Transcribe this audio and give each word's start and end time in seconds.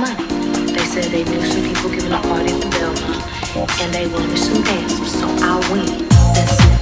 money. 0.00 0.72
They 0.72 0.84
said 0.84 1.04
they 1.04 1.24
knew 1.24 1.44
some 1.44 1.62
people 1.62 1.90
giving 1.90 2.12
a 2.12 2.20
party 2.20 2.50
at 2.52 2.60
the 2.60 2.68
Belmont, 2.70 3.80
and 3.80 3.92
they 3.94 4.06
wanted 4.06 4.38
some 4.38 4.62
dancers, 4.62 5.12
so 5.12 5.26
I 5.26 5.58
went. 5.70 6.08
That's 6.34 6.64
it. 6.64 6.73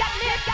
Got 0.00 0.16
me 0.18 0.49